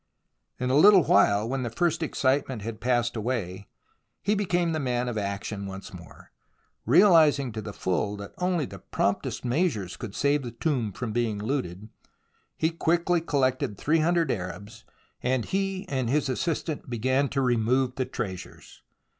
[0.59, 3.67] In a little while, when the first excitement had passed away,
[4.23, 6.31] he became the man of action once more.
[6.87, 11.37] Realizing to the full that only the promptest measures could save the tomb from being
[11.37, 11.89] looted,
[12.57, 14.85] he quickly collected three hundred Arabs,
[15.21, 18.81] and he and his assistant began to remove the treasures.